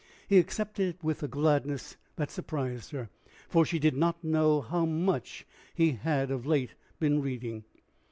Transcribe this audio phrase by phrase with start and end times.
[0.27, 3.09] He accepted it with a gladness that surprised her,
[3.47, 7.65] for she did not know how much he had of late been reading.